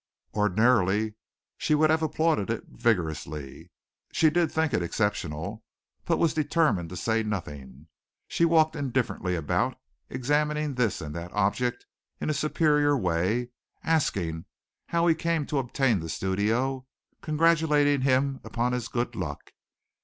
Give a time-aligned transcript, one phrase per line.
[0.33, 1.13] Ordinarily
[1.59, 3.69] she would have applauded it vigorously.
[4.11, 5.63] She did think it exceptional,
[6.05, 7.85] but was determined to say nothing.
[8.27, 9.77] She walked indifferently about,
[10.09, 11.85] examining this and that object
[12.19, 13.51] in a superior way,
[13.83, 14.45] asking
[14.87, 16.87] how he came to obtain the studio,
[17.21, 19.51] congratulating him upon his good luck.